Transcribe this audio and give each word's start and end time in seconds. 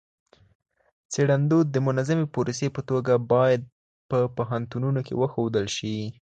څېړندود 1.11 1.65
د 1.71 1.77
منظمي 1.87 2.25
پروسې 2.33 2.67
په 2.75 2.81
توګه 2.89 3.13
باید 3.33 3.61
په 4.09 4.17
پوهنتونونو 4.35 4.99
کي 5.07 5.13
وښودل 5.15 5.65
سي. 5.77 5.95